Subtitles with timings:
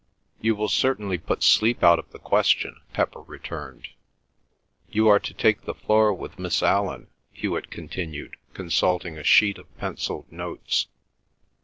[0.41, 3.89] "You will certainly put sleep out of the question," Pepper returned.
[4.89, 9.77] "You are to take the floor with Miss Allan," Hewet continued, consulting a sheet of
[9.77, 10.87] pencilled notes.